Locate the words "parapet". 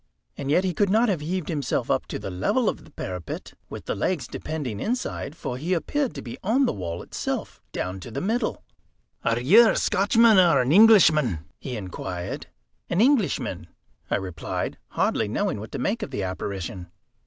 2.89-3.53